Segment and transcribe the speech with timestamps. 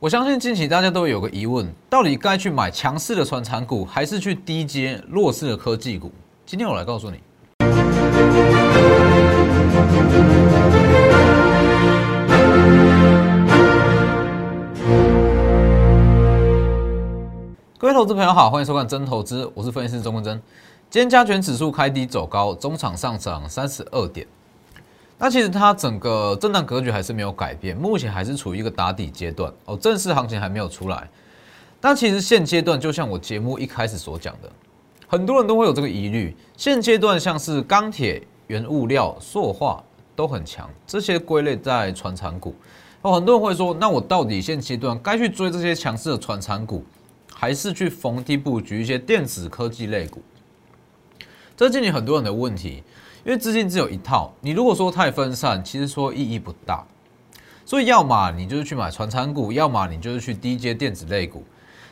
[0.00, 6.12] 我相信近期大家都有个疑问，到底该去买强势的传产股，还是去低阶弱势的科技股？
[6.46, 7.18] 今天我来告诉你。
[17.76, 20.40] 各位投资朋友好，欢迎收看真投资，我是分析师钟文真。
[20.88, 24.24] 今天加权指数开低走高，中场上涨三十二点。
[25.20, 31.08] 那其实它整个震荡格局还是没有改变，目前还是处于一个打底阶段哦，正式行情还没有出来。
[31.80, 34.50] 但其实现阶段就像我节目一开始所讲的，
[35.08, 36.36] 很多人都会有这个疑虑。
[36.56, 39.82] 现阶段像是钢铁、原物料、塑化
[40.14, 42.54] 都很强，这些归类在传产股。
[43.02, 46.84] 哦，很多人会说，那我到底现阶段该去追这些强势的传产股，
[47.32, 50.22] 还是去逢低布局一些电子科技类股？
[51.56, 52.84] 这是近期很多人的问题。
[53.24, 56.86] 因为资金只有一套，你如果说太分散，其实说意义不大。
[57.64, 61.44] 所以要么你就是去买传产股，要么你就是去低阶电子类股。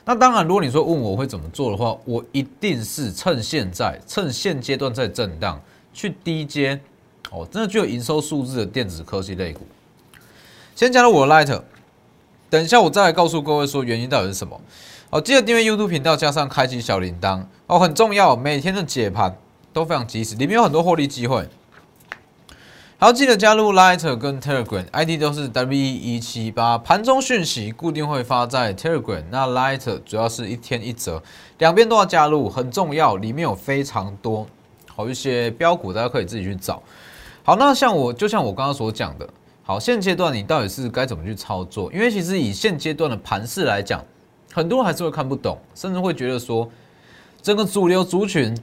[0.06, 5.60] 那当然，如果你说问我会怎么做的话，我一定是趁现在，趁现阶段在震荡
[5.92, 6.80] 去低阶
[7.30, 9.66] 哦，真的具有营收数字的电子科技类股。
[10.74, 11.60] 先加入我的 Light，
[12.48, 14.60] 等一下我再来告诉各位说原因到底是什么。
[15.10, 19.36] 好，记得订阅 YouTube 频道，加上开启小铃铛哦，很重要，每天的解盘。
[19.76, 21.46] 都非常及时，里面有很多获利机会。
[22.98, 26.78] 好，记得加入 Light 跟 Telegram，ID 都是 W 一七八。
[26.78, 31.22] 盘中讯息固定会发在 Telegram，那 Light 主要是一天一折，
[31.58, 33.16] 两边都要加入，很重要。
[33.16, 34.46] 里面有非常多
[34.88, 36.82] 好一些标股，大家可以自己去找。
[37.42, 39.28] 好，那像我就像我刚刚所讲的，
[39.62, 41.92] 好，现阶段你到底是该怎么去操作？
[41.92, 44.02] 因为其实以现阶段的盘势来讲，
[44.54, 46.66] 很多人还是会看不懂，甚至会觉得说，
[47.42, 48.56] 整个主流族群。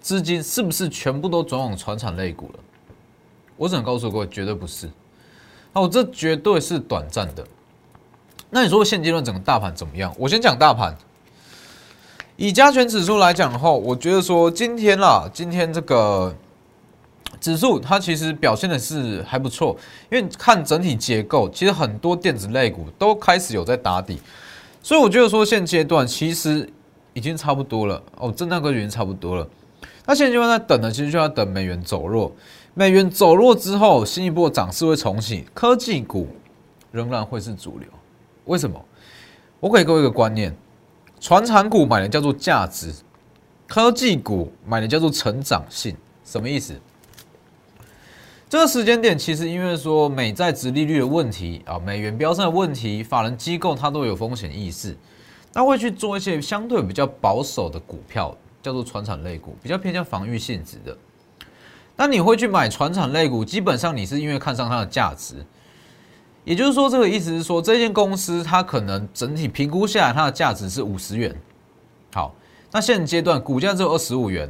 [0.00, 2.60] 资金是不是全部都转往传产类股了？
[3.56, 4.88] 我只能告诉各位，绝对不是。
[5.72, 7.46] 哦，这绝对是短暂的。
[8.48, 10.12] 那你说现阶段整个大盘怎么样？
[10.18, 10.96] 我先讲大盘。
[12.36, 16.34] 以加权指数来讲的话，我觉得说今天啦，今天这个
[17.38, 19.76] 指数它其实表现的是还不错，
[20.10, 24.18] 因为看整体结构，其实很多电子类股都开始有在打底，
[24.82, 26.66] 所以我觉得说现阶段其实
[27.12, 28.02] 已经差不多了。
[28.16, 29.46] 哦，震荡格局已经差不多了。
[30.06, 32.32] 那现在就在等呢，其实就要等美元走弱。
[32.74, 36.28] 美元走弱之后，新一波涨势会重启，科技股
[36.92, 37.88] 仍然会是主流。
[38.44, 38.82] 为什么？
[39.58, 40.54] 我给各位一个观念：，
[41.20, 42.94] 传产股买的叫做价值，
[43.66, 45.96] 科技股买的叫做成长性。
[46.24, 46.74] 什么意思？
[48.48, 54.96] 这个时间点其实因为说美债值利率的问题啊，美元飙升的问题，法人机构它都有风险意识，
[55.52, 58.36] 那会去做一些相对比较保守的股票。
[58.62, 60.96] 叫做传产类股，比较偏向防御性质的。
[61.96, 65.34] 那你会去买传产类股，基本上你是因为看上它的价值。
[66.44, 71.36] 也就是说，这个意思是说，这间公司它可能整体评估下来，它的价值是五十元。
[72.14, 72.34] 好，
[72.72, 74.48] 那现阶段股价只有二十五元，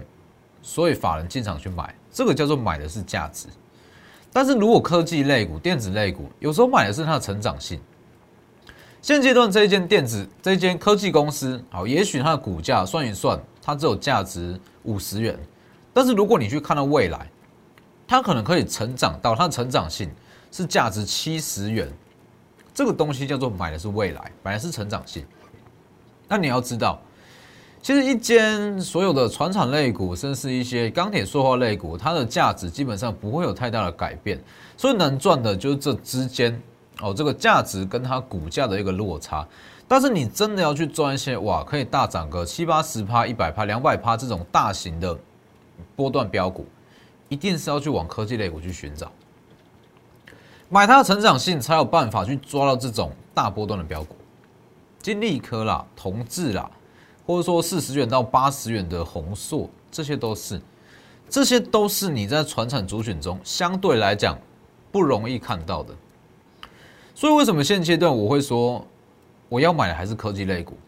[0.63, 3.49] 所以法人进场去买，这个叫做买的是价值。
[4.33, 7.81] 但是如果科技类股、电子类股，有时候买的是它的成长性。
[9.03, 13.41] 现阶段这一间电子、这间科技公司，好，也许它的股价算一算。
[13.63, 15.39] 它只有价值五十元，
[15.93, 17.31] 但是如果你去看到未来，
[18.07, 20.11] 它可能可以成长到它的成长性
[20.51, 21.89] 是价值七十元，
[22.75, 25.25] 这个东西叫做买的是未来，买的是成长性。
[26.27, 26.99] 那你要知道，
[27.83, 34.43] 其实一间所有的船厂类股，甚至一些钢铁塑化类股，它的价值基本上不会有太大的改变，
[34.77, 36.61] 所以能赚的就是这之间
[37.01, 39.47] 哦，这个价值跟它股价的一个落差。
[39.93, 45.19] 但是你真的要去赚一些哇，可以大涨个七八十趴、一百趴、两百趴这种大型的
[45.97, 46.65] 波段标股，
[47.29, 49.11] 一定是要去往科技类股去寻找，
[50.69, 54.15] 买它的成长性，才有办法去抓到这种大波段的标股。
[55.03, 56.71] 金利科啦、同志啦，
[57.27, 60.61] 或者说四十元到八十元的红硕，这些都是，
[61.29, 64.39] 这些都是你在传产主选中相对来讲
[64.93, 65.93] 不容易看到的。
[67.13, 68.87] 所以为什么现阶段我会说？
[69.51, 70.79] 我要买的还是科技类股，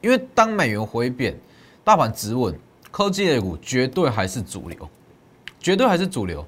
[0.00, 1.38] 因为当美元回贬，
[1.84, 2.58] 大盘止稳，
[2.90, 4.88] 科技类股绝对还是主流，
[5.60, 6.42] 绝对还是主流。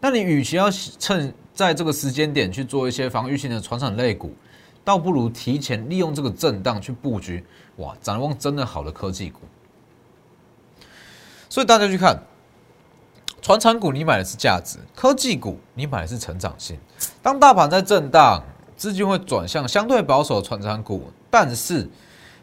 [0.00, 4.34] 那你与其要趁在这个时间点去做一些防御性的传产类股，
[4.82, 7.44] 倒不如提前利用这个震荡去布局，
[7.76, 9.40] 哇，展望真的好的科技股。
[11.50, 12.18] 所以大家去看，
[13.42, 16.78] 传产股你买的是价值，科技股你买的是成长性。
[17.22, 18.42] 当大盘在震荡。
[18.84, 21.88] 资金会转向相对保守的传产股，但是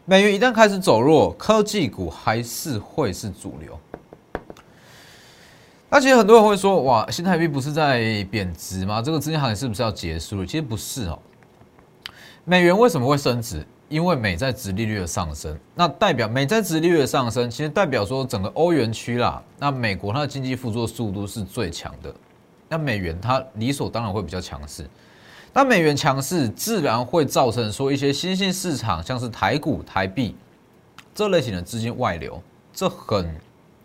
[0.06, 3.80] 美元一旦开始走弱，科技股还是会是主流。
[5.88, 9.04] 那其实很多人会说：“哇，新台币不是在贬值吗？
[9.04, 11.20] 这个资金行情是不是要结束了？”其实不是哦。
[12.44, 13.64] 美元为什么会升值？
[13.88, 22.12] 因为美债值利率的上升，那代表美债值利率的上升，其实代表说整个欧元区啦，那美国它的经济复苏速度是最强的，
[22.68, 24.90] 那美元它理所当然会比较强势。
[25.54, 30.36] 那美元强势，自然会造成说一些新兴市场，像是台股、台币
[31.14, 32.42] 这类型的资金外流，
[32.74, 33.36] 这很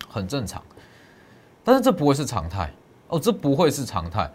[0.09, 0.63] 很正常。
[1.65, 2.71] 但是这不会是常态。
[3.09, 4.31] 哦，这不会是常态，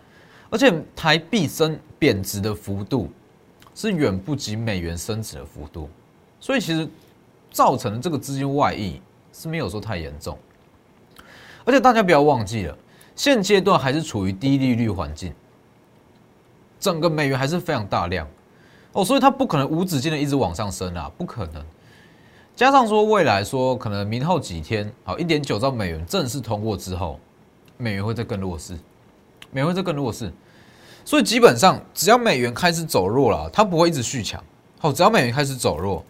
[0.50, 3.10] 而且台币升贬值的幅度。
[3.74, 5.89] 是远不及美元升值的幅度，
[6.42, 6.86] 所以其实
[7.50, 9.01] 造成的这个资金外溢
[9.31, 10.38] 是没有说太严重，
[11.63, 12.77] 而且大家不要忘记了，
[13.16, 15.34] 现阶段还是处于低利率环境，
[16.81, 18.28] 整个美元还是非常大量
[18.92, 21.63] 哦，所以它不可能无止境的一直往上升啊，不可能。
[22.54, 27.18] 加上说未来说可能明后几天，好一点九兆美元正式通过之后，
[27.78, 28.74] 美元会再更弱势，
[29.51, 30.33] 美元会再更弱势。
[31.06, 34.44] 所以基本上，只要美元开始走弱了，它不会一直续强。
[34.80, 36.04] 好，只要美元开始走弱，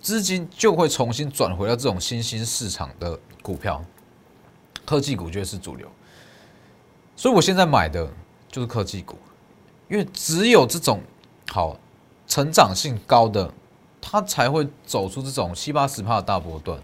[0.00, 3.84] 资金就会重新转回到这种新兴市场的股票，
[4.86, 5.86] 科技股就是主流。
[7.14, 8.10] 所以我现在买的
[8.48, 9.16] 就是科技股，
[9.90, 11.02] 因为只有这种
[11.50, 11.76] 好
[12.26, 13.52] 成长性高的，
[14.00, 16.80] 它才会走出这种七八十帕的大波段。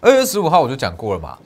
[0.00, 1.38] 二月十五号我就讲过了嘛。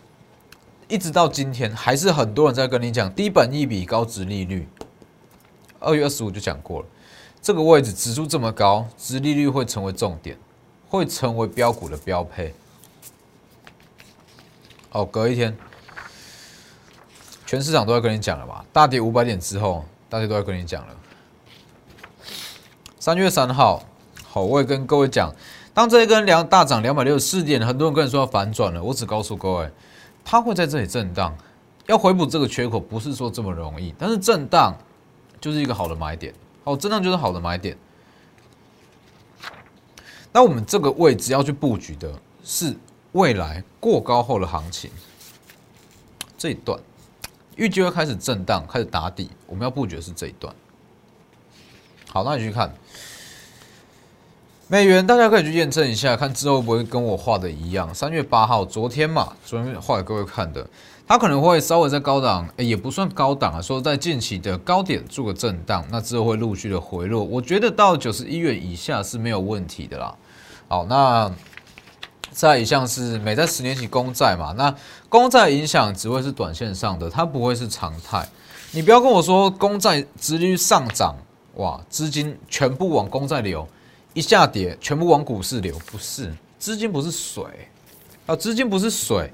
[0.87, 4.69] 一直到今天，还是很多人在跟你讲低本益比、高值利率。
[5.81, 6.87] 二月二十五就讲过了，
[7.41, 10.39] 这个位置指数这么高，值利率会成为重点，
[10.91, 12.55] 会成为标股的标配。
[14.93, 15.57] 哦，隔一天，
[17.47, 18.63] 全市场都在跟你讲了吧？
[18.71, 19.85] 大跌五百点之后，
[20.15, 20.95] 大家都在跟你讲了。
[23.01, 23.83] 三月三号，
[24.23, 25.35] 好，我也跟各位讲，
[25.75, 29.69] 当这一根两大涨两百六十四点，很多人跟你说要反转了，我只告诉各位。
[30.25, 31.37] 它会在这里震荡，
[31.87, 34.73] 要回补这个缺口不是说这么容易，但是震荡
[35.41, 36.33] 就是一个好的买点，
[36.63, 37.77] 好，震荡就是好的买点。
[40.31, 42.15] 那我们这个位置要去布局的
[42.45, 42.77] 是
[43.11, 44.93] 未来过高后的行情
[46.39, 46.79] 这一段，
[47.57, 50.55] 预计会开始震荡，开始打底，我们要布局的是这一段。
[52.11, 52.73] 好，那你去看。
[54.67, 57.95] 美元，大家可以去验证一下，看之后会不会跟我画的一样。
[57.95, 60.67] 三月八号，昨天嘛，昨天画给各位看的，
[61.07, 67.23] 它可能会稍微在高档，也不算高档啊，说在近期的高点做个震荡，那之后会陆续的回落。
[67.23, 70.15] 我觉得到九十一元以下是没有问题的啦。
[70.67, 71.31] 好，那
[72.35, 74.75] 再一项是美债十年期公债嘛，那
[75.09, 78.29] 公债影响只会是短线上的，它不会是常态。
[78.73, 81.15] 你不要跟我说公债殖率上涨，
[81.55, 83.67] 哇，资金全部往公债流。
[84.15, 87.45] 一下跌，全部往股市流，不是资金不是水
[88.27, 89.29] 啊，资金不是水，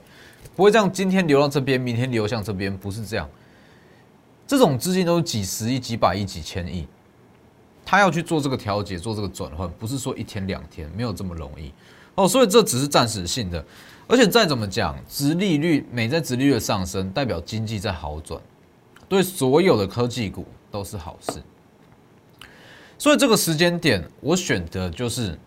[0.56, 3.28] 不会这样，今天流到这边，明天流向这边，不是这样。
[4.46, 6.88] 这种资金都是几十亿、几百亿、几千亿，
[7.84, 11.70] 他要去做这个调节、做这个转换，不是说一天两天，没有这么容易
[12.14, 12.28] 哦。
[12.28, 13.64] 所以这只是暂时性的，
[14.06, 18.40] 而且再怎么讲，殖利率、美债殖利率的上升，代表经济在好转，
[19.08, 21.42] 对所有的科技股都是好事。
[22.98, 25.38] 所以这个时间点，我选的就是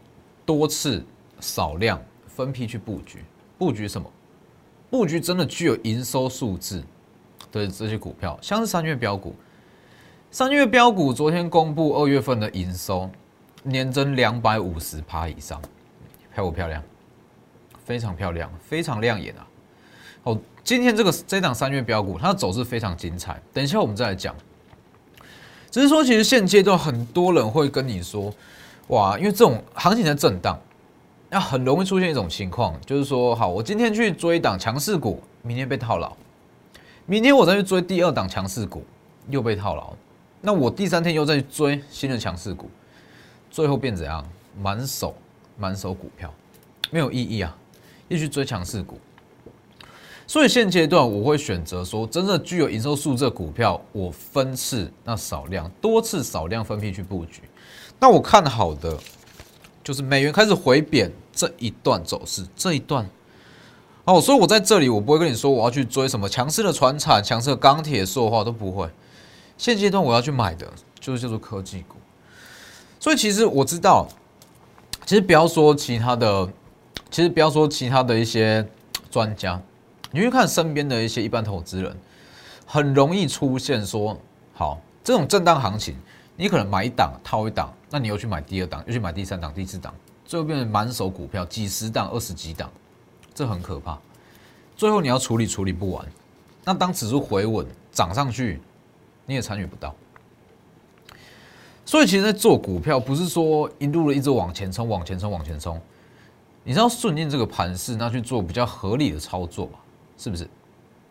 [0.45, 1.05] 多次
[1.39, 3.23] 少量分批去布局。
[3.57, 4.09] 布局什么？
[4.89, 6.83] 布局真的具有营收数字
[7.51, 9.35] 的这些股票，像是三月标股。
[10.31, 13.07] 三月标股昨天公布二月份的营收，
[13.61, 15.61] 年增两百五十趴以上，
[16.33, 16.81] 漂不漂亮？
[17.85, 19.45] 非常漂亮，非常亮眼啊！
[20.23, 23.39] 哦，今天这个这档三月标股，它的走势非常精彩。
[23.51, 24.33] 等一下我们再来讲。
[25.69, 28.33] 只是说，其实现阶段很多人会跟你说，
[28.87, 30.57] 哇，因为这种行情的震荡，
[31.29, 36.15] 那很容易出现一种情况，就是说，好，我今天去追一档强势股，明天被套牢，
[37.05, 38.85] 明天我再去追第二档强势股，
[39.27, 39.93] 又被套牢，
[40.39, 42.69] 那我第三天又再去追新的强势股，
[43.51, 44.23] 最后变怎样？
[44.61, 45.15] 满手
[45.57, 46.33] 满手股票，
[46.91, 47.55] 没有意义啊！
[48.07, 48.99] 一去追强势股。
[50.25, 57.41] 所以现阶段我会选择说，真正具有营收数字的股票，我分次那少量、多次少量分批去布局。
[57.99, 58.97] 那我看好的
[59.83, 63.07] 就是美元开始回贬这一段走势，这一段
[64.05, 64.21] 哦。
[64.21, 68.89] 所以我在这里我不会跟你说我要去追什么强势的船产、强势的钢铁、塑化都不会。
[69.57, 70.67] 现阶段我要去买的
[70.99, 71.95] 就是叫做科技股。
[72.99, 74.07] 所以其实我知道，
[75.05, 76.49] 其实不要说其他的，
[77.11, 78.65] 其实不要说其他的一些
[79.11, 79.61] 专家。
[80.11, 81.95] 你去看身边的一些一般投资人，
[82.65, 84.17] 很容易出现说，
[84.53, 85.95] 好这种震荡行情，
[86.37, 89.93] 你可能买一档套一档，那你又去买第二档，又去买第三档、第四档，
[90.23, 92.71] 最后变成满手股票，几十档、二十几档，
[93.33, 93.99] 这很可怕。
[94.77, 96.05] 最后你要处理处理不完，
[96.63, 98.61] 那当指数回稳涨上去，
[99.25, 99.93] 你也参与不到。
[101.85, 105.79] 所以其实，在做股票，不是说一路的一直往前冲、往前冲、往前冲，
[106.63, 109.73] 你是要顺应这个盘势，那去做比较合理的操作嘛，
[110.17, 110.47] 是不是？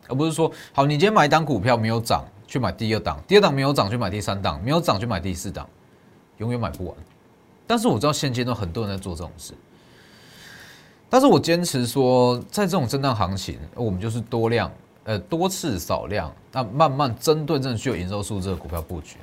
[0.08, 5.68] 而不是说，好，你今天买一档股票没有涨，去买第二档，第二档没有涨，去买第三档，没有涨，去买第四档，
[6.38, 6.94] 永远买不完。
[7.66, 9.52] 但是我知道现阶段很多人在做这种事，
[11.08, 14.70] 但是我坚持说，在这种震荡行情，我们就是多量，
[15.04, 19.18] 呃，多次少量，那慢慢针对正具有营收数字的股票布局。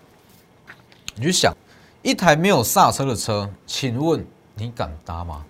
[1.20, 1.54] 你去想，
[2.02, 5.44] 一台没有刹车的车，请问你敢搭吗？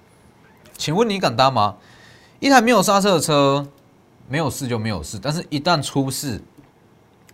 [0.75, 1.77] 请问你敢搭吗？
[2.39, 3.67] 一台没有刹车的车，
[4.27, 6.41] 没有事就没有事，但是一旦出事，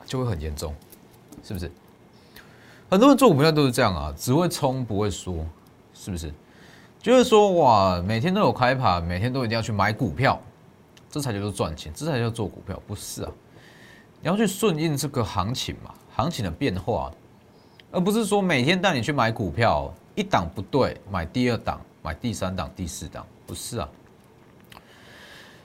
[0.05, 0.75] 就会很严重，
[1.45, 1.71] 是不是？
[2.89, 5.33] 很多人做股票都是这样啊，只会冲不会说，
[5.93, 6.33] 是不是？
[7.01, 10.37] 就是说哇，每天都有开盘，每天都一定要去买股票，
[11.09, 13.31] 这才叫做赚钱，这才叫做股票，不是啊？
[14.19, 17.09] 你要去顺应这个行情嘛，行情的变化。
[17.91, 23.89] 而不是说每天带你去买股票，一档不对，买第二档，买第三档、第四档，不是啊。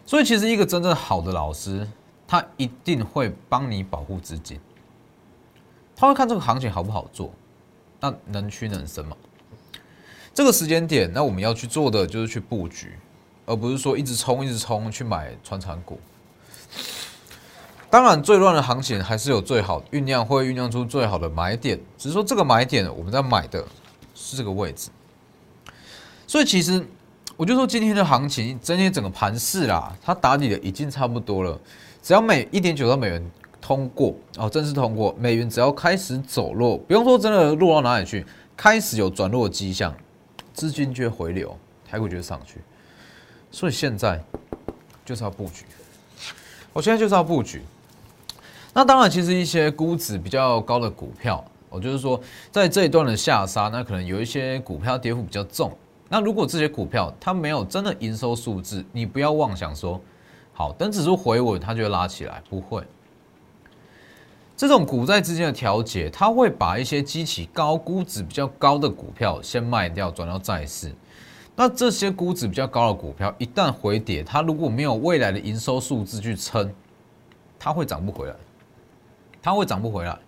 [0.06, 1.86] 所以其实一个真正好的老师，
[2.26, 4.58] 他一定会帮你保护资金，
[5.94, 7.32] 他会看这个行情好不好做，
[8.00, 9.16] 那能屈能伸嘛。
[10.32, 12.96] 这个时间点，那我们要去做的就是去布局，
[13.46, 15.98] 而不是说一直冲、一直冲去买传产股。
[17.90, 21.76] 当然，最乱的行情还是有最好酝酿，会酝酿出最好的买点。
[21.98, 23.66] 只是说这个买点，我们在买的
[24.14, 24.90] 是这个位置。
[26.24, 26.86] 所以其实
[27.36, 31.58] 我就说，今天的行情，今天整个盘势啦，它打底的已经差不多了。
[32.00, 33.30] 只要每一点九到美元
[33.60, 38.24] 通过哦，正式通过，美元只要开始走弱，不用说真的落到哪里去，
[38.56, 39.92] 开始有转弱迹象，
[40.54, 41.58] 资金就会回流，
[41.90, 42.60] 台股就会上去。
[43.50, 44.22] 所以现在
[45.04, 45.64] 就是要布局，
[46.72, 47.60] 我现在就是要布局。
[48.72, 52.20] 那当然，其实一些估值比较高的股票，我就是说，
[52.52, 55.76] 在这一段的下杀，那可能有一些股票跌幅比较重。
[56.08, 60.00] 那如果这些股票它没有真的营收数字，你不要妄想说，
[60.52, 62.82] 好等指数回稳，它就拉起来，不会。
[64.56, 70.94] 这种股债之间的调节，它会把一些激起高估值比较高的股票先卖掉，转到债市。
[71.56, 76.72] 那这些估值比较高的股票一旦回跌，它如果没有未来的营收数字去撑，
[77.58, 78.34] 它会涨不回来。
[79.42, 80.18] 它会涨不回来，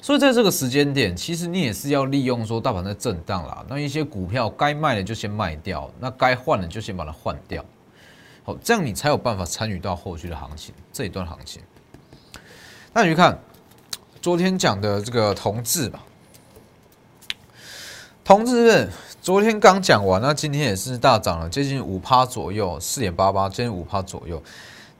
[0.00, 7.64] 所以在这个时间点，其实你也是要利用说大盘在震荡啦，那一些股票该卖的就先卖掉，那该换的就先把它换掉，
[8.42, 11.62] 好，这样你才有办法参与到后续的行情这一段行情。
[12.92, 13.38] 那你去看
[14.20, 16.04] 昨天讲的这个同志吧，
[18.24, 18.90] 同志
[19.22, 24.42] 昨天刚讲完，那今天也是大涨了接近五趴左右，四点八八，接近五趴左右。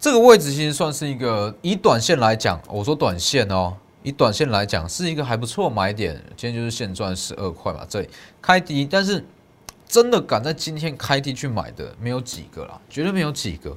[0.04, 6.14] 这个位置其实算是一个以短线来讲，我说短线哦，以短线来讲是一个还不错买点。
[6.36, 8.10] 今天就是现赚十二块嘛，这里
[8.42, 9.24] 开低，但是
[9.88, 13.74] 真的敢在今天开低去买的没有几个啦，绝对没有几个。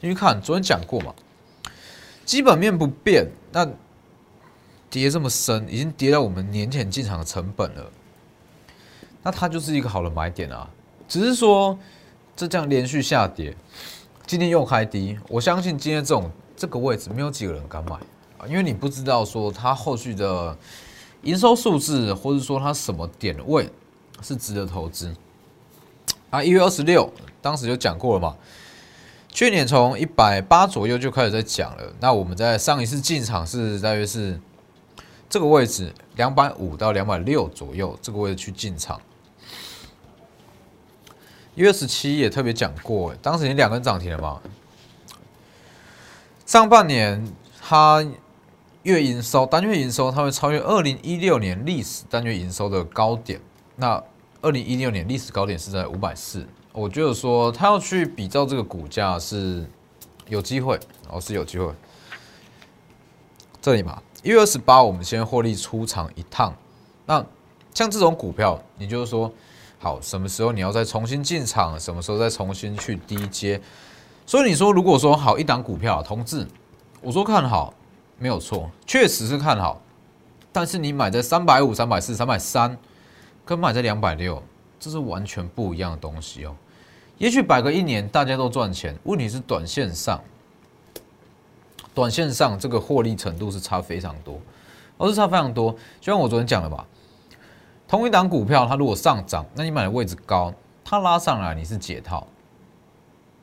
[0.00, 1.14] 因为看昨天讲过嘛，
[2.24, 3.68] 基本面不变，那
[4.88, 7.84] 跌这么深，已经跌到我们年前进场的成本了，
[9.22, 10.70] 那它就是一个好的买点啊。
[11.06, 11.78] 只是说
[12.34, 13.54] 这这样连续下跌。
[14.26, 17.94] 今天又开低，我相信今天这种这个位置没有几个人敢买
[18.38, 20.58] 啊，因为你不知道说它后续的
[21.22, 23.70] 营收数字，或者说它什么点位
[24.22, 25.14] 是值得投资
[26.28, 26.42] 啊。
[26.42, 27.08] 一月二十六，
[27.40, 28.36] 当时就讲过了嘛，
[29.28, 31.84] 去年从一百八左右就开始在讲了。
[32.00, 34.40] 那我们在上一次进场是大约是
[35.30, 39.00] 这个位置两百五到两百六左右这个位置去进场。
[41.56, 44.38] 一月十七也特别讲过，当时你两根涨停了嘛？
[46.44, 47.26] 上半年
[47.62, 48.06] 它
[48.82, 53.40] 月营收单月营收，它会超越二零一六年历史单月营收的高点。
[53.74, 54.00] 那
[54.42, 59.66] 二零一六年历史高点是在五百四，我觉得说它要去比较这个股价是
[60.28, 61.72] 有机会，哦是有机会。
[63.62, 66.54] 这里嘛，一月二十八我们先获利出场一趟。
[67.06, 67.24] 那
[67.72, 69.32] 像这种股票，你就是说。
[69.78, 71.78] 好，什么时候你要再重新进场？
[71.78, 73.60] 什么时候再重新去低阶？
[74.24, 76.46] 所以你说，如果说好一档股票，同志，
[77.02, 77.74] 我说看好，
[78.18, 79.80] 没有错，确实是看好。
[80.50, 82.76] 但是你买在三百五、三百四、三百三，
[83.44, 84.42] 跟买在两百六，
[84.80, 86.56] 这是完全不一样的东西哦。
[87.18, 90.20] 也许摆个一年，大家都赚钱，问题是短线上，
[91.94, 94.40] 短线上这个获利程度是差非常多，
[94.96, 95.70] 而是差非常多。
[96.00, 96.86] 就像我昨天讲的吧。
[97.88, 100.52] 同一档股票，它如果上涨，那你买的位置高，
[100.84, 102.26] 它拉上来你是解套；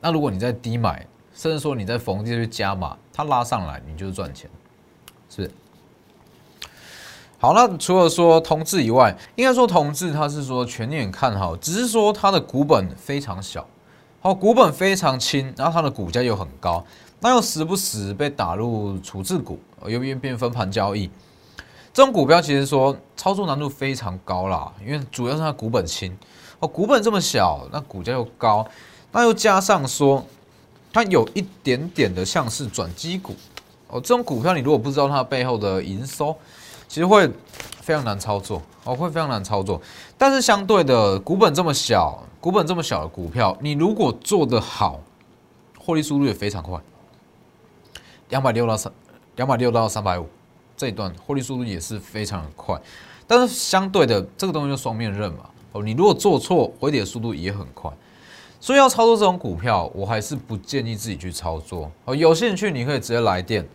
[0.00, 4.50] 那如果你在低买，甚至说你在逢低去加码，它拉上来你就是赚钱，
[5.30, 5.50] 是不是？
[7.38, 13.66] 好，那除了说同志以外，应该说同志它是说全年看好，只是说它的股本非常小，
[14.20, 16.84] 好，股本非常轻，然后它的股价又很高，
[17.20, 21.10] 那又时不时被打入处置股，又变变分盘交易，
[21.94, 26.14] 这种股票其实说操作难度非常高啦，因为主要是它股本轻，
[26.58, 28.66] 哦，股本这么小，那股价又高，
[29.12, 30.22] 那又加上说
[30.92, 33.34] 它有一点点的像是转机股，
[33.88, 36.36] 哦，这种股票你如果不知道它背后的营收。
[36.86, 37.28] 其实会
[37.80, 39.80] 非常难操作哦，会非常难操作。
[40.16, 45.00] 但是相对的，股本这么小，股本这么小的股票，你如果做得好，
[45.76, 46.78] 获利速度也非常快，
[48.28, 48.92] 两百六到三，
[49.34, 50.28] 两百六到三百五
[50.84, 52.78] 这一段获利速度也是非常的快。
[53.26, 57.90] 但是相对的，这个东西就双面刃嘛哦，你如果做错，回跌速度也很快。
[58.60, 62.14] 所以要操作这种股票，我还是不建议自己去操作哦。
[62.14, 63.66] 有兴趣你可以直接来电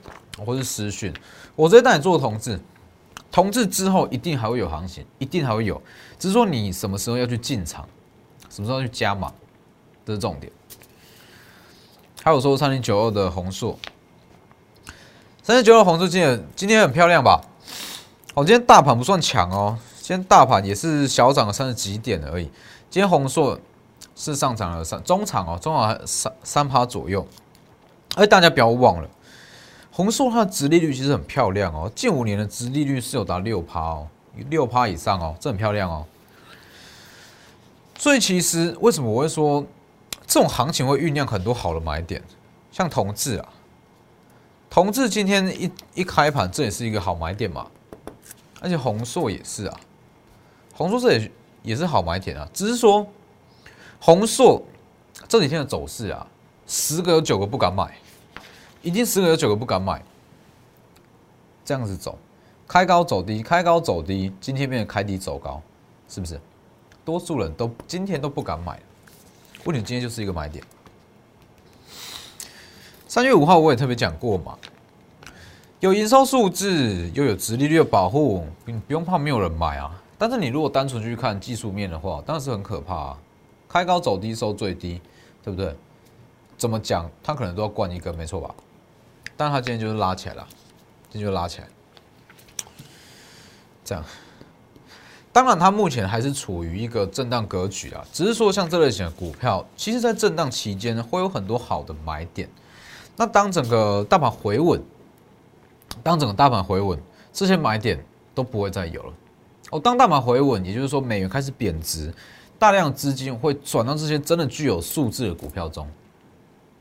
[0.45, 1.11] 或是私讯，
[1.55, 2.59] 我直接带你做同志。
[3.31, 5.81] 同志之后一定还会有行情，一定还会有，
[6.19, 7.87] 只是说你什么时候要去进场，
[8.49, 9.33] 什么时候去加码，
[10.05, 10.51] 这是重点。
[12.23, 13.77] 还有说三零九二的红硕，
[15.49, 17.41] 三零九二红硕今天今天很漂亮吧？
[18.35, 22.43] 哦，今天大盘不算强哦，今天大盘也是小涨了三十几点而已。
[22.87, 23.59] 今天红硕
[24.15, 27.25] 是上涨了三中场哦，中场三三趴左右，
[28.13, 29.09] 哎大家不要忘了。
[29.89, 34.07] 红硕它的殖利率其实很漂亮哦，近五年的殖利率是有达六趴哦，
[34.51, 36.05] 六趴以上哦，这很漂亮哦。
[37.97, 39.65] 所以其实为什么我会说
[40.27, 42.21] 这种行情会酝酿很多好的买点，
[42.71, 43.49] 像同志啊，
[44.69, 47.67] 同志今天一一开盘，这也是一个好买点嘛。
[48.61, 49.79] 而且红硕也是啊，
[50.73, 51.31] 红硕这也
[51.63, 53.07] 也是好买点啊，只是说
[53.99, 54.61] 红硕
[55.27, 56.27] 这几天的走势啊，
[56.67, 57.97] 十个有九个不敢买。
[58.81, 60.01] 已经十个有九个不敢买，
[61.65, 62.17] 这样子走，
[62.65, 65.61] 开高走低，开高走低，今天变成开低走高，
[66.07, 66.39] 是不是？
[67.03, 68.79] 多数人都今天都不敢买，
[69.65, 70.63] 问题今天就是一个买点。
[73.09, 74.55] 三月五号我也特别讲过嘛，
[75.79, 79.99] 有营收数字又有直利率的保护，你不用怕没有人买啊。
[80.15, 83.17] 但是你如果单纯去看技术面的话，当然是很可怕啊，
[83.67, 85.01] 开高走低收最低，
[85.43, 85.75] 对不对？
[86.55, 88.53] 怎么讲，它可能都要灌一根，没错吧？
[89.35, 90.47] 但它今天就是拉起来了，
[91.09, 91.67] 这就拉起来，
[93.83, 94.05] 这样。
[95.33, 102.47] 当然，它目前还是处于一个震荡格局啊，只是说像这类型的股票，其实在震荡期间会有很多好的买点。
[103.19, 104.81] 那当整个大盘回稳，
[106.01, 106.97] 当整个大盘回稳，
[107.33, 108.01] 这些买点
[108.33, 109.13] 都不会再有了。
[109.71, 112.13] 哦，当大盘回稳，也就是说美元开始贬值，
[112.57, 115.85] 大量资金会转到这些真的具有素质的股票中，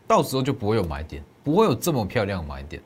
[0.07, 1.21] 到时候就不会有买点。
[1.43, 2.83] 不会有这么漂亮的买点，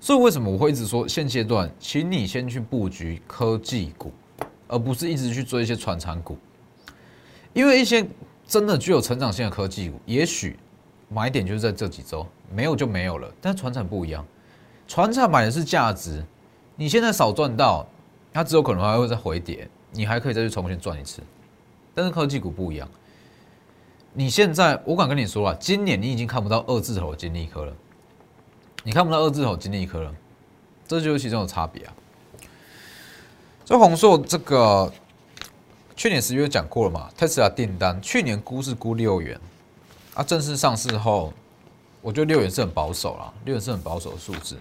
[0.00, 4.10] 所以为什么我会一直说现阶段，请你先去布局科技股，
[4.66, 6.38] 而不是一直去追一些传产股，
[7.52, 8.06] 因为一些
[8.46, 10.58] 真的具有成长性的科技股，也许
[11.12, 13.30] 买点就是在这几周，没有就没有了。
[13.40, 14.24] 但传产不一样，
[14.88, 16.24] 传产买的是价值，
[16.76, 17.86] 你现在少赚到，
[18.32, 21.22] 它只有可能还会再回跌，你还可以再去重新赚一次。
[21.94, 22.88] 但是科技股不一样。
[24.14, 27.72] 你现在，我敢跟你说啊，今年你已经看不到二字头的金利科了，
[28.84, 30.14] 你看不到二字头金利科了，
[30.86, 31.94] 这就是其中的差别啊。
[33.64, 34.92] 这宏硕这个
[35.96, 39.40] 去年十月讲过了嘛，特斯拉订单去年估是估六元，
[40.14, 41.32] 啊，正式上市后，
[42.02, 44.58] 我觉得六元是很保守了，六元是很保守的数字。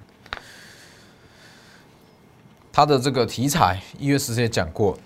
[2.72, 4.98] 它的这个题材一月十日也讲过，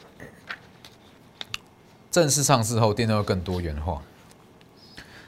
[2.12, 4.02] 正式上市后订单会更多元化。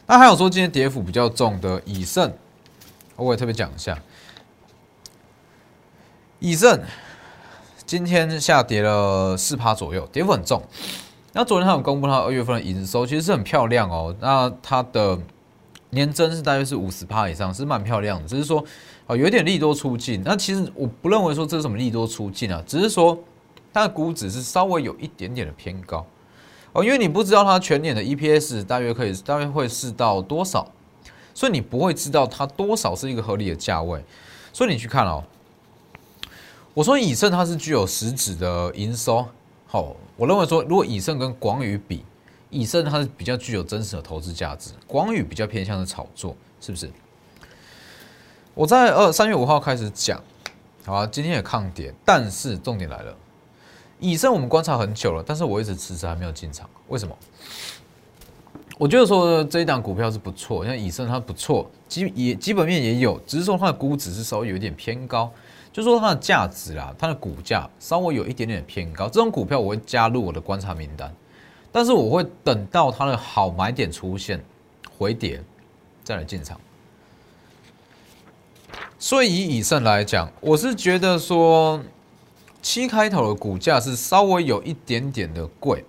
[0.05, 2.31] 那还有说今天跌幅比较重的以盛，
[3.15, 3.97] 我也特别讲一下，
[6.37, 6.79] 以盛
[7.87, 10.61] 今天下跌了四趴左右，跌幅很重。
[11.37, 14.15] 那昨天他有公布他二月份的营收，其实是很漂亮哦。
[14.19, 15.15] 那它的
[15.91, 18.27] 年增是大约是五十趴以上，是蛮漂亮的。
[18.27, 18.65] 只是说
[19.05, 20.19] 啊，有点利多出尽。
[20.25, 23.15] 那其实我不认为说这是什么利多出尽啊，只是说
[23.71, 26.03] 它的估值是稍微有一点点的偏高。
[26.73, 30.67] 哦，因为你不知道它全年的 EPS 大约可以大约会是到多少，
[31.35, 34.03] 所以你不会知道它多少是一个合理的价位。
[34.51, 35.23] 所以你去看哦，
[36.73, 39.23] 我说以盛它是具有实质的营收，
[39.69, 42.05] 好，我认为说如果以盛跟广宇比，
[42.49, 46.89] 以盛它是比较具有真实的投资价值，广宇比较偏向的炒作，是不是？
[48.53, 50.23] 我在二三月五号开始讲，
[50.85, 53.13] 好啊，今天也抗跌，但是重点来了。
[53.99, 57.13] 以盛我们观察很久了，但是我一直迟迟还没有进场，为什么？
[58.77, 65.29] 我觉得说这一档股票是不错，像以盛它不错，基也基本面也有，只是说它的估值是稍微有一点偏高，
[65.77, 71.13] 就说它的价值啦，它的股价稍微有一点点偏高，这种股票我会加入我的观察名单，
[71.71, 74.43] 但是我会等到它的好买点出现
[74.97, 75.39] 回跌
[76.03, 76.59] 再来进场。
[78.97, 81.79] 所以以以上来讲，我是觉得说
[82.63, 85.85] 七开头的股价是稍微有一点点的贵，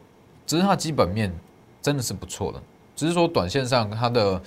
[0.47, 1.33] 只是它基本面
[1.81, 2.63] 真的是不错的，
[2.95, 4.43] 只是说短线上它的。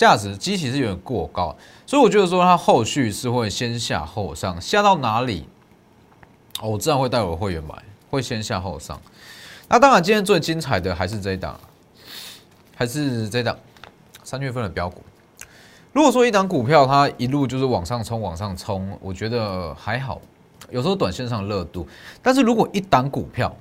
[0.00, 5.46] 价值机器是有点过高，所以我觉得说它后续是会先下后上，下到哪里，
[6.62, 7.74] 我自然会带我会员买，
[8.08, 8.98] 会先下后上。
[9.68, 11.60] 那当然，今天最精彩的还是这一档，
[12.74, 13.54] 还是这一档
[14.24, 15.02] 三月份的标股。
[15.92, 20.18] 如果说一档股票它一路就是往上冲，往上冲，我觉得还好，
[20.70, 21.86] 有时候短线上热度。
[22.22, 23.54] 但是如果一档股票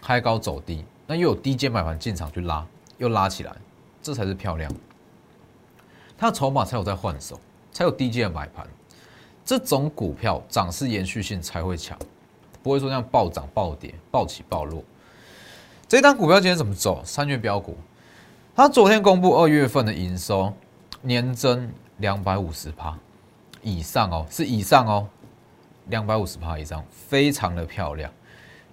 [0.00, 2.64] 开高走低，那又有低阶买盘进场去拉，
[2.98, 3.50] 又拉起来，
[4.00, 4.72] 这才是漂亮。
[6.18, 7.38] 它的筹码才有在换手，
[7.72, 8.66] 才有低阶的买盘，
[9.44, 11.98] 这种股票涨势延续性才会强，
[12.62, 14.82] 不会说像暴涨暴跌、暴起暴落。
[15.86, 17.02] 这单股票今天怎么走？
[17.04, 17.76] 三月标股，
[18.54, 20.52] 它昨天公布二月份的营收
[21.02, 22.98] 年增两百五十趴
[23.62, 25.06] 以上哦，是以上哦，
[25.88, 28.10] 两百五十趴以上，非常的漂亮，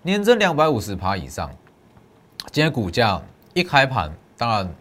[0.02, 1.52] 年增两百五十趴以上。
[2.52, 3.22] 今天股价
[3.54, 4.74] 一开盘，当然。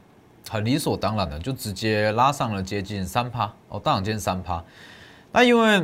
[0.48, 4.62] 很理所当然的，就直接拉上了接近三趴哦，大涨接近三趴。
[5.30, 5.82] 那因为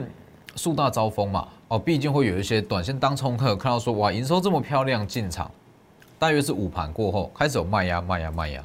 [0.56, 5.50] 树大招风嘛，哦，毕竟会有一些短线当冲客看到说哇，营收这么漂亮进场，
[6.18, 8.62] 大约是午盘过后开始有卖压，卖压，卖压，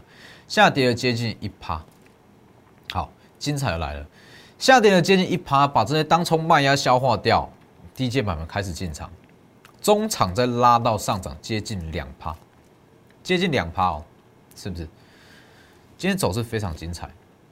[0.48, 1.82] 下跌了接近一趴。
[2.92, 4.06] 好，精彩的来了，
[4.60, 7.50] 下跌了接近一趴，把这些当冲卖压消化掉，
[7.96, 9.10] 低阶板们开始进场，
[9.82, 12.36] 中场再拉到上涨接近两趴，
[13.22, 14.04] 接近两趴哦，
[14.56, 14.88] 是不是？
[16.04, 17.10] 今天走势非常精彩，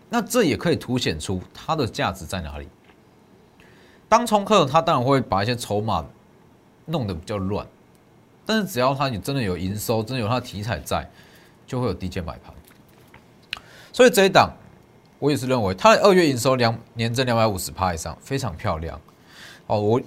[0.09, 2.67] 那这也可以凸显出它的价值在哪里。
[4.09, 6.05] 当冲客他当然会把一些筹码
[6.85, 7.65] 弄得比较乱，
[8.45, 11.09] 但是只要他你真的有营收，真的有它的题材在，
[11.65, 12.53] 就会有低阶买盘。
[13.93, 14.51] 所以这一档
[15.17, 18.99] 我也是认为，它的二月营收两年增两百五十趴以上，非常漂亮。
[19.67, 20.01] 哦，我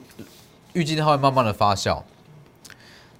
[0.74, 2.02] 预计它会慢慢的发酵。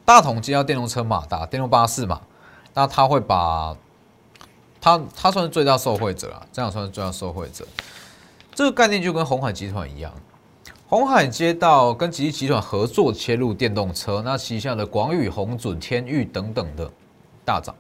[0.05, 2.21] 大同接到电动车马达、电动巴士嘛，
[2.75, 3.75] 那它会把。
[4.85, 7.67] 他他算是最大受惠者啊，这样算是最大受惠者。
[8.55, 10.13] 这个概念就跟红海集团一样，
[10.87, 16.91] 红海接到跟吉利集团合作切入电动车，那旗下的广宇、宏准、天域等等的
[17.47, 17.75] 大涨。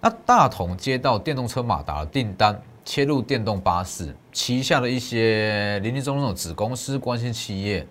[0.00, 7.86] 那大同接到电动车马达订单，切入电动巴士，旗下的一些林林总总的子公司、关心企业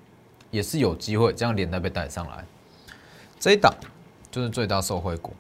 [0.50, 2.44] 也是有机会这样连带被带上来。
[3.40, 3.72] 这一档
[4.32, 5.32] 就是最大受惠股。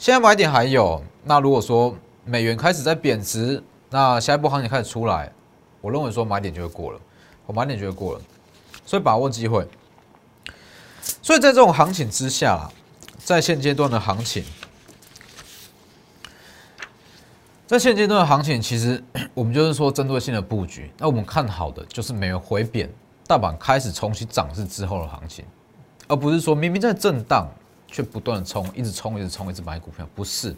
[0.00, 5.30] 现在买点还有，那如果说美元开始在贬值，那下一波行情开始出来，
[5.82, 6.98] 我认为说买点就会过了，
[7.44, 8.20] 我买点就会过了，
[8.86, 9.68] 所以把握机会。
[11.20, 12.66] 所以在这种行情之下，
[13.18, 14.42] 在现阶段的行情，
[17.66, 20.90] 在现阶段的行情，其实我们就是说针对性的布局。
[20.96, 22.90] 那我们看好的就是美元回贬，
[23.26, 25.44] 大盘开始重新涨势之后的行情，
[26.08, 27.46] 而不是说明明在震荡。
[27.90, 30.54] 却不断的冲，一直冲，一直冲，一直买股票，不是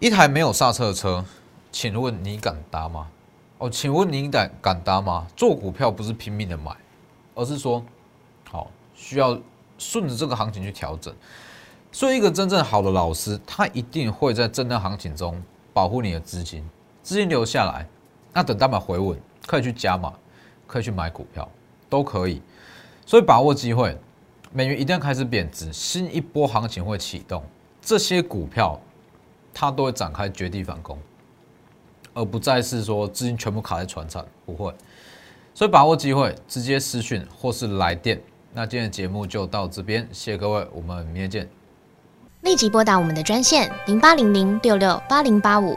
[0.00, 1.24] 一台没有刹车的车，
[1.70, 3.08] 请问你敢搭吗？
[3.58, 5.26] 哦，请问你敢敢搭吗？
[5.36, 6.76] 做股票不是拼命的买，
[7.34, 7.84] 而是说，
[8.44, 9.38] 好需要
[9.78, 11.14] 顺着这个行情去调整。
[11.92, 16.62] 所以，一个真正好的老师，他一定会在震荡行情中保护你的资金，
[17.02, 17.86] 资金留下来，
[18.32, 20.12] 那等大盘回稳，可以去加码，
[20.66, 21.48] 可以去买股票，
[21.88, 22.42] 都可以。
[23.06, 23.96] 所以，把握机会。
[24.56, 27.44] 美元一旦开始贬值，新一波行情会启动，
[27.82, 28.80] 这些股票
[29.52, 30.98] 它都会展开绝地反攻，
[32.14, 34.72] 而不再是说资金全部卡在船上，不会。
[35.52, 38.18] 所以把握机会，直接私讯或是来电。
[38.54, 41.46] 那今天的节目就到这边，谢谢各位，我们明天见。
[42.40, 45.76] 立即拨打我们的专线零八零零六六八零八五。